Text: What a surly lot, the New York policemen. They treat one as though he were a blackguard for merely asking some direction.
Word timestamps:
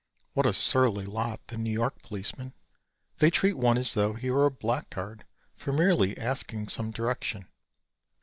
What 0.33 0.47
a 0.47 0.53
surly 0.53 1.05
lot, 1.05 1.45
the 1.45 1.59
New 1.59 1.69
York 1.69 2.01
policemen. 2.01 2.55
They 3.19 3.29
treat 3.29 3.55
one 3.55 3.77
as 3.77 3.93
though 3.93 4.13
he 4.13 4.31
were 4.31 4.47
a 4.47 4.49
blackguard 4.49 5.27
for 5.53 5.71
merely 5.71 6.17
asking 6.17 6.69
some 6.69 6.89
direction. 6.89 7.47